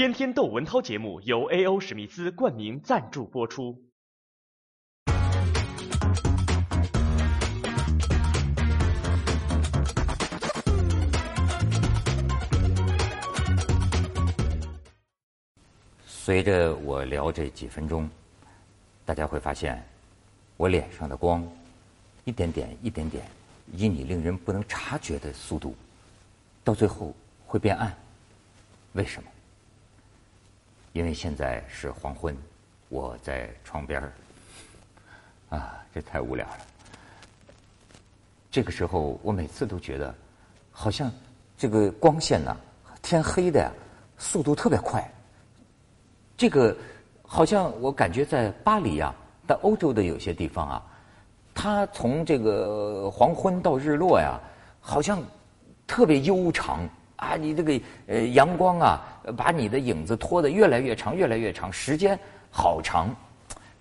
[0.00, 1.78] 天天窦文涛节目由 A.O.
[1.78, 3.78] 史密斯冠名赞助播出。
[16.06, 18.08] 随着我聊这几分钟，
[19.04, 19.86] 大家会发现，
[20.56, 21.46] 我脸上的光，
[22.24, 23.26] 一点点、一点点，
[23.74, 25.76] 以你令人不能察觉的速度，
[26.64, 27.14] 到最后
[27.46, 27.94] 会变暗。
[28.94, 29.28] 为什么？
[30.92, 32.36] 因为现在是黄昏，
[32.88, 34.12] 我在窗边儿，
[35.50, 36.58] 啊，这太无聊了。
[38.50, 40.12] 这个时候，我每次都觉得，
[40.72, 41.10] 好像
[41.56, 42.56] 这个光线呐，
[43.02, 43.72] 天黑的呀，
[44.18, 45.08] 速度特别快。
[46.36, 46.76] 这个
[47.22, 49.14] 好像我感觉在巴黎啊，
[49.46, 50.82] 在欧洲的有些地方啊，
[51.54, 54.40] 它从这个黄昏到日落呀，
[54.80, 55.22] 好像
[55.86, 56.88] 特别悠长。
[57.20, 59.02] 啊，你这个呃阳光啊，
[59.36, 62.18] 把你的影子拖得越来越长，越来越长，时间
[62.50, 63.14] 好长。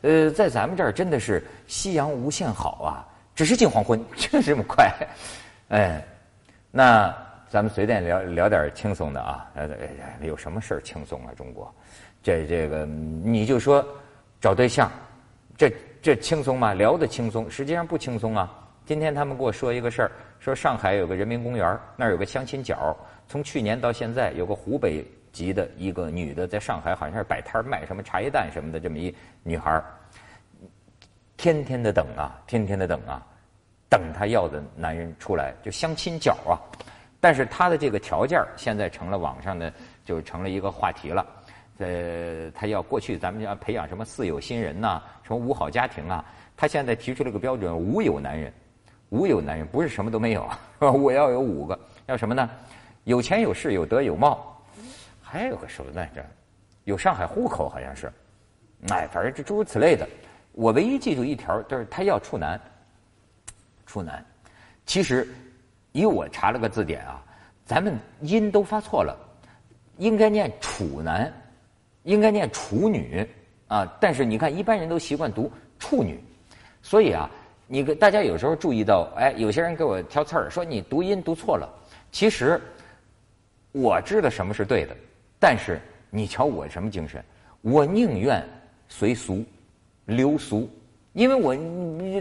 [0.01, 4.93] 呃，在咱们这儿真的是夕阳无限好啊，只是近黄昏就 这么快。
[5.69, 6.03] 哎，
[6.69, 7.15] 那
[7.49, 9.69] 咱们随便聊聊点轻松的啊，呃，
[10.21, 11.33] 有什么事儿轻松啊？
[11.35, 11.73] 中国，
[12.21, 13.85] 这这个你就说
[14.39, 14.91] 找对象，
[15.57, 16.73] 这这轻松吗？
[16.73, 18.53] 聊的轻松，实际上不轻松啊。
[18.85, 22.95] 今天他们给我说一个事儿，说上海有个人民公园，那儿有个相亲角。
[23.27, 29.83] 从去年到现在，有个湖北籍的一个女的，在上海好像是摆摊卖什么茶叶蛋什么的，这么一女孩
[31.37, 33.21] 天天的等啊，天天的等啊，
[33.89, 36.57] 等她要的男人出来，就相亲角啊。
[37.19, 39.71] 但是她的这个条件现在成了网上的，
[40.05, 41.25] 就成了一个话题了。
[41.77, 46.25] 呃，她要过去，咱们要培养什么四有新人呐，什么五好家庭啊？
[46.57, 48.51] 她现在提出了个标准：五有男人，
[49.09, 52.49] 五有男人不是什么都没有啊，我要有五个，要什么呢？
[53.05, 54.61] 有钱有势有德有貌，
[55.21, 56.23] 还有个什么来着？
[56.83, 58.11] 有上海户口好像是，
[58.89, 60.07] 哎，反正就诸如此类的。
[60.53, 62.59] 我唯一记住一条，就是他要处男。
[63.85, 64.23] 处男，
[64.85, 65.27] 其实
[65.91, 67.23] 以我查了个字典啊，
[67.65, 69.17] 咱们音都发错了，
[69.97, 71.31] 应该念处男，
[72.03, 73.27] 应该念处女
[73.67, 73.91] 啊。
[73.99, 76.23] 但是你看，一般人都习惯读处女，
[76.83, 77.29] 所以啊，
[77.71, 81.69] 你大家有时候注意到，哎，有些人给我挑刺儿，说你读音读错了，
[82.11, 82.59] 其实。
[83.71, 84.95] 我知道什么是对的，
[85.39, 85.79] 但是
[86.09, 87.23] 你瞧我什么精神？
[87.61, 88.43] 我宁愿
[88.87, 89.45] 随俗、
[90.05, 90.67] 流俗，
[91.13, 91.55] 因为我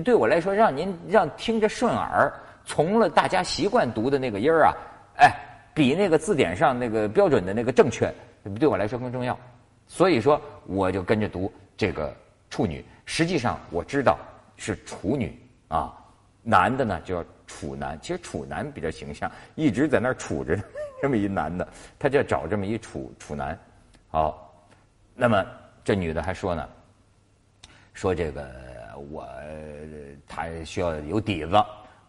[0.01, 2.31] 对我来说，让您让听着顺耳，
[2.67, 4.75] 从了大家习惯读的那个音儿啊，
[5.21, 5.35] 哎，
[5.73, 8.13] 比那个字典上那个标准的那个正确，
[8.61, 9.37] 对我来说更重要。
[9.87, 12.15] 所以说，我就跟着读这个
[12.51, 12.85] 处女。
[13.07, 14.19] 实际上我知道
[14.59, 15.35] 是处女
[15.69, 15.97] 啊，
[16.43, 17.99] 男的呢叫处男。
[18.03, 20.55] 其实处男比较形象，一直在那儿处着。
[21.01, 23.57] 这么一男的，他就找这么一处处男，
[24.09, 24.53] 好，
[25.15, 25.47] 那么
[25.85, 26.69] 这女的还说呢，
[27.95, 28.51] 说这个
[29.09, 29.25] 我
[30.27, 31.55] 他需要有底子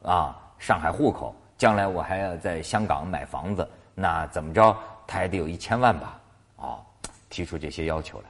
[0.02, 6.20] 啊，上海户口，将来我还要在香港买房子，那怎么着他还得有一千万吧？
[6.56, 6.84] 哦，
[7.30, 8.26] 提出这些要求来，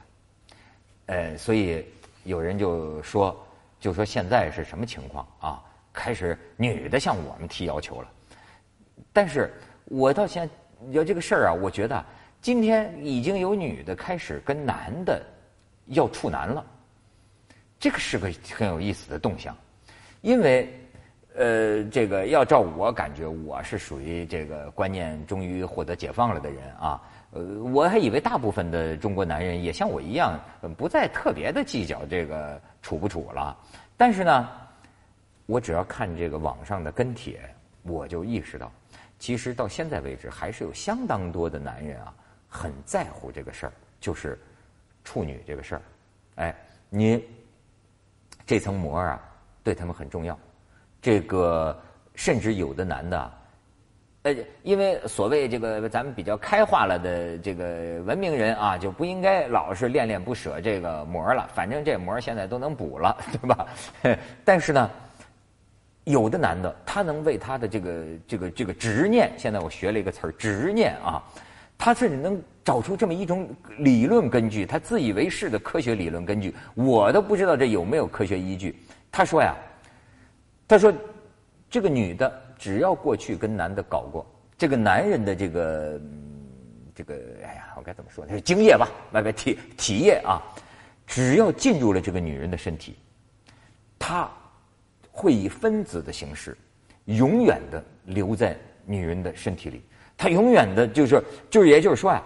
[1.16, 1.86] 呃，所以
[2.24, 3.34] 有人就说，
[3.80, 5.64] 就说现在是什么情况啊？
[5.92, 8.08] 开始女的向我们提要求了，
[9.12, 9.52] 但是。
[9.92, 10.48] 我倒现
[10.90, 12.04] 有这个事儿啊，我觉得
[12.40, 15.20] 今天已经有女的开始跟男的
[15.86, 16.64] 要处男了，
[17.76, 19.52] 这个是个很有意思的动向，
[20.20, 20.72] 因为
[21.34, 27.02] 呃，这个要照我感觉，我是属于这个观念终于获得解放了的人啊，
[27.32, 30.38] 呃，我还以为大部分的中国男人也像我一样，
[30.76, 33.56] 不再特别的计较这个处不处了，
[33.96, 34.48] 但是呢，
[35.46, 37.40] 我只要看这个网上的跟帖，
[37.82, 38.70] 我就意识到。
[39.20, 42.12] 其实到现在为止，还是有相当多的男人啊，
[42.48, 44.36] 很在乎这个事儿，就是
[45.04, 45.82] 处女这个事儿。
[46.36, 46.56] 哎，
[46.88, 47.22] 你
[48.46, 49.20] 这层膜啊，
[49.62, 50.36] 对他们很重要。
[51.02, 51.78] 这个
[52.14, 53.32] 甚至有的男的，
[54.22, 61.48] 呃，因为所谓这个咱们比较开化了的这个文明人啊，就不应该老是恋恋不舍这个膜了。
[61.54, 63.66] 反正这膜现在都能补了， 对吧？
[64.44, 64.90] 但是呢。
[66.04, 71.22] 有的男的，他能为他的这个这个这个执念，现在我学了一个词儿，执念啊，
[71.76, 78.74] 他甚至能找出这么一种理论根据，他自以为是的科学理论根据，我都不知道这有没有科学依据。
[79.12, 79.54] 他说呀，
[80.66, 80.92] 他说
[81.68, 84.24] 这个女的只要过去跟男的搞过，
[84.58, 86.00] 这个男人的这个
[86.94, 88.28] 这个，哎呀，我该怎么说？
[88.28, 90.42] 是精液吧，外边体体液啊，
[91.06, 92.96] 只要进入了这个女人的身体，
[93.98, 94.30] 他。
[95.12, 96.56] 会以分子的形式，
[97.06, 99.82] 永远的留在女人的身体里。
[100.16, 102.22] 它永远的，就是就是，也就是说啊，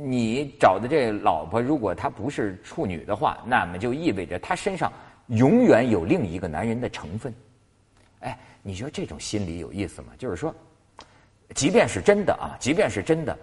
[0.00, 4.90] 你找的这老婆如果她不是处女的话，那么就意味着她身上
[5.28, 7.32] 永远有另一个男人的成分。
[8.20, 10.08] 哎，你说这种心理有意思吗？
[10.18, 10.54] 就是说，
[11.54, 13.36] 即便是真的啊，即便是真的，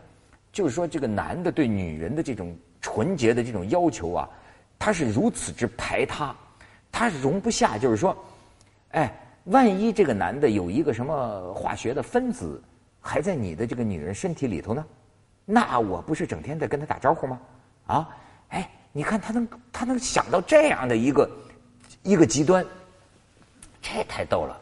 [0.52, 4.30] 就是说这个男的对女人的这种纯洁的这种要求啊，
[4.78, 6.36] 他是如此之排他，
[6.92, 8.18] 他容不下，就是说，
[8.92, 9.20] 哎。
[9.48, 12.64] 万一这个男的有一个什么化学的分子
[13.02, 14.86] 还在你的这个女人身体里头呢，
[15.44, 17.42] 那我不是整天在跟他打招呼吗？
[17.88, 18.10] 啊，
[18.48, 21.30] 哎，你看他能他能想到这样的一个
[22.04, 22.66] 一个极端，
[23.82, 24.58] 这太逗了。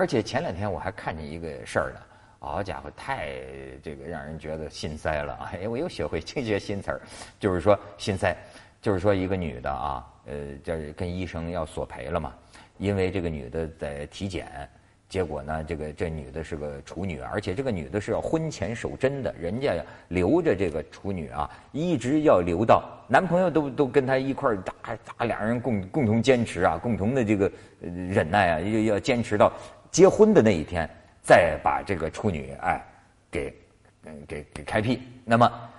[0.00, 2.00] 而且前两天我还看见一个事儿呢，
[2.38, 3.34] 好家伙，太
[3.82, 5.50] 这个让人觉得心塞了。
[5.52, 7.02] 哎，我又学会这些新词儿，
[7.38, 8.34] 就是说心塞，
[8.80, 12.32] 就是说一个女的啊，呃，就是跟医生要索赔了嘛。
[12.78, 14.66] 因为这个女的在体检，
[15.06, 19.74] 结果呢，这个这女的是个处女，而且这个女的是要婚前守贞的，人家
[20.08, 24.72] 留着这个处女啊，一直要留到男朋友都都跟她一块儿打
[25.04, 27.52] 打，两人共共同坚持啊，共同的这个
[27.82, 29.52] 忍耐啊，要要坚持到
[29.90, 30.88] 结婚的那一天，
[31.22, 32.84] 再把这个处女哎
[33.30, 33.54] 给
[34.26, 35.02] 给给开辟。
[35.24, 35.70] 那么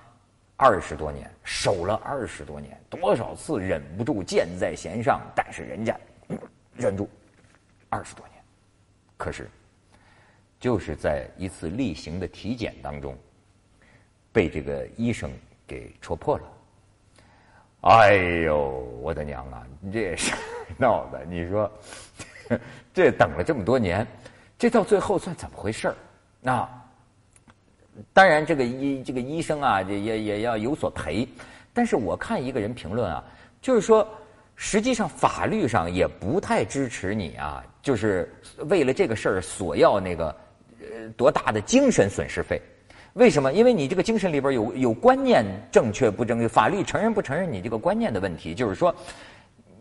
[0.57, 5.97] 二十多年守了二十多年，多少次忍不住箭在弦上，但是人家。
[6.77, 7.07] 忍住
[7.89, 8.41] 二十多年，
[9.17, 9.49] 可是
[10.57, 13.15] 就是在一次例行的体检当中，
[14.31, 15.29] 被这个医生
[15.67, 16.43] 给戳破了。
[17.81, 18.13] 哎
[18.45, 19.67] 呦，我的娘啊！
[19.81, 20.33] 你这事
[20.79, 21.69] 闹的，你说
[22.93, 24.05] 这等了这么多年，
[24.57, 25.95] 这到最后算怎么回事儿？
[26.41, 26.67] 那
[28.13, 31.27] 当然，这个医这个医生啊，也也也要有所赔。
[31.73, 33.23] 但是我看一个人评论啊，
[33.61, 34.07] 就是说。
[34.63, 38.31] 实际上，法律上也不太支持你啊，就是
[38.69, 40.27] 为了这个事儿索要那个
[40.79, 42.61] 呃多大的精神损失费？
[43.13, 43.51] 为什么？
[43.53, 48.53] 因为你这个精神里边有有观念正确不正确，法律承认不承认你这个观念的问题？
[48.53, 48.95] 就是说，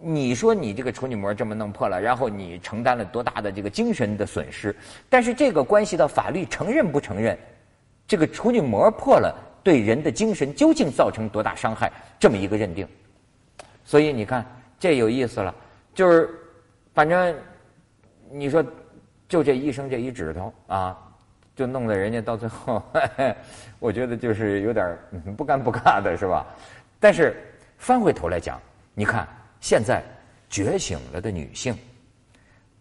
[0.00, 4.74] 你说你这个处女膜这么弄破了，然后你承担了多大的这个精神的损失？
[5.08, 7.38] 但是这个关系到法律承认不承认
[8.06, 11.92] 这个处女膜破了对人的精神究竟造成多大伤害？
[12.18, 12.88] 这么一个认定。
[13.84, 14.44] 所以你看。
[14.80, 15.54] 这有意思了，
[15.92, 16.30] 就是，
[16.94, 17.36] 反正
[18.30, 18.64] 你说，
[19.28, 20.98] 就这医生这一指头啊，
[21.54, 22.82] 就弄得人家到最后，
[23.78, 24.96] 我觉得就是有点
[25.36, 26.46] 不尴不尬的是吧？
[26.98, 27.36] 但是
[27.76, 28.58] 翻回头来讲，
[28.94, 29.28] 你看
[29.60, 30.02] 现在
[30.48, 31.76] 觉醒了的女性，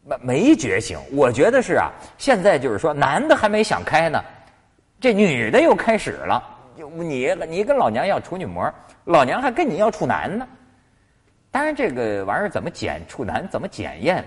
[0.03, 0.97] 没没觉醒？
[1.11, 4.23] 我觉得是啊，现在就是说，男的还没想开呢，
[4.99, 6.57] 这女的又开始了。
[6.75, 8.73] 你你跟老娘要处女膜，
[9.03, 10.47] 老娘还跟你要处男呢。
[11.51, 14.23] 当然，这个玩意儿怎么检处男怎么检验？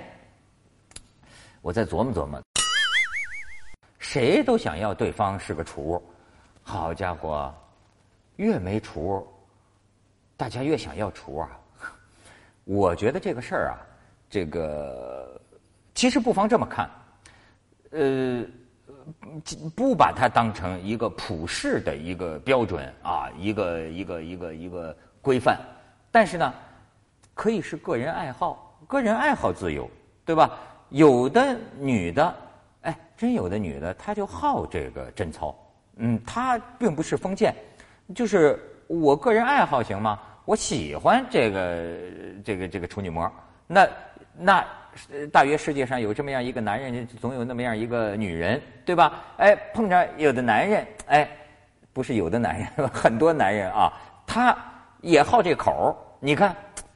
[1.62, 2.38] 我再琢磨琢磨。
[3.98, 6.02] 谁都想要对方是个厨，
[6.62, 7.54] 好家伙，
[8.36, 9.26] 越没厨，
[10.36, 11.58] 大家越想要厨啊！
[12.64, 13.74] 我觉得这个事儿啊，
[14.30, 15.40] 这个
[15.94, 16.90] 其实不妨这么看，
[17.90, 18.44] 呃，
[19.74, 25.58] 不把它当成一个普世的一个标准啊，一个一个一个一个规范，
[26.10, 26.52] 但是呢。
[27.34, 29.90] 可以是个人爱好，个人爱好自由，
[30.22, 30.50] 对吧？
[30.90, 32.36] 有的女的，
[32.82, 35.56] 哎，真有的女的，她就好这个贞操，
[35.96, 37.54] 嗯，她并不是封建，
[38.14, 40.20] 就是我个人爱好行吗？
[40.44, 41.86] 我喜欢这个
[42.44, 43.30] 这个这个处女膜，
[43.66, 43.88] 那
[44.36, 44.64] 那
[45.32, 49.22] 大约世界上有这么样一个男人，总有那么样一个女人，对吧？
[49.38, 51.28] 哎，碰着有的男人，哎，
[51.92, 53.92] 不是有的男人， 很多男人啊，
[54.26, 54.56] 他
[55.00, 56.54] 也好这口你看。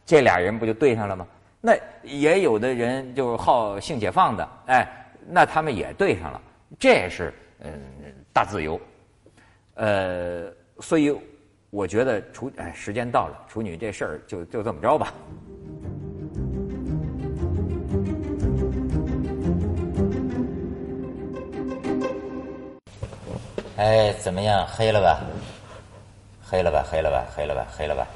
[0.09, 1.26] 这俩人不就对上了吗？
[1.61, 1.73] 那
[2.04, 4.87] 也有的人就好性解放的，哎，
[5.26, 6.40] 那他们也对上了。
[6.78, 7.73] 这是嗯
[8.32, 8.80] 大自由，
[9.75, 10.44] 呃，
[10.78, 11.12] 所以
[11.70, 15.12] 我觉得处哎时间到了，处女这事儿就就这么着吧。
[23.76, 24.66] 哎，怎么样？
[24.66, 25.20] 黑了吧？
[26.42, 26.82] 黑了吧？
[26.90, 27.26] 黑了吧？
[27.37, 27.66] 黑了吧？
[27.76, 28.06] 黑了吧？